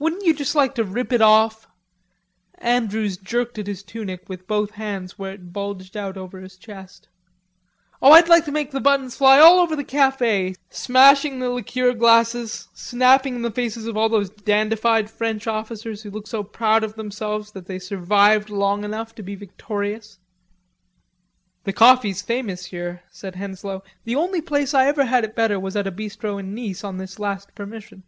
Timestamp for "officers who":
15.46-16.10